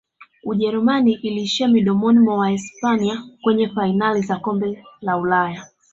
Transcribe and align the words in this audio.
ujerumani 0.43 1.13
iliishia 1.13 1.67
mdomoni 1.67 2.19
mwa 2.19 2.37
wahispania 2.37 3.23
kwenye 3.41 3.69
fainali 3.69 4.21
za 4.21 4.39
kombe 4.39 4.83
la 5.01 5.17
ulaya 5.17 5.65